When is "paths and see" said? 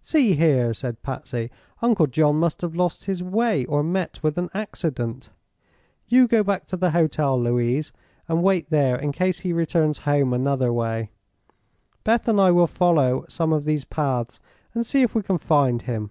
13.84-15.02